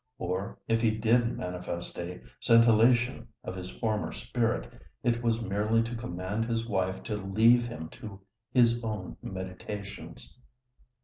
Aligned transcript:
Or 0.17 0.57
if 0.67 0.81
he 0.81 0.89
did 0.89 1.37
manifest 1.37 1.95
a 1.99 2.23
scintillation 2.39 3.27
of 3.43 3.55
his 3.55 3.69
former 3.69 4.11
spirit, 4.11 4.73
it 5.03 5.21
was 5.21 5.43
merely 5.43 5.83
to 5.83 5.95
command 5.95 6.43
his 6.45 6.67
wife 6.67 7.03
to 7.03 7.17
leave 7.17 7.67
him 7.67 7.87
to 7.89 8.19
his 8.51 8.83
own 8.83 9.17
meditations. 9.21 10.39